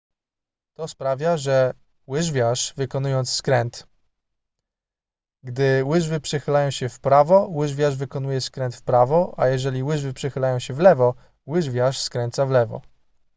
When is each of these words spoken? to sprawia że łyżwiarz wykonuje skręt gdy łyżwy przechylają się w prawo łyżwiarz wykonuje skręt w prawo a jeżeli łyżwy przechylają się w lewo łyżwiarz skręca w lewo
to 0.75 0.87
sprawia 0.87 1.37
że 1.37 1.73
łyżwiarz 2.07 2.73
wykonuje 2.77 3.25
skręt 3.25 3.87
gdy 5.43 5.83
łyżwy 5.85 6.19
przechylają 6.19 6.71
się 6.71 6.89
w 6.89 6.99
prawo 6.99 7.47
łyżwiarz 7.47 7.97
wykonuje 7.97 8.41
skręt 8.41 8.75
w 8.75 8.81
prawo 8.81 9.33
a 9.37 9.47
jeżeli 9.47 9.83
łyżwy 9.83 10.13
przechylają 10.13 10.59
się 10.59 10.73
w 10.73 10.79
lewo 10.79 11.13
łyżwiarz 11.47 11.99
skręca 11.99 12.45
w 12.45 12.49
lewo 12.51 12.81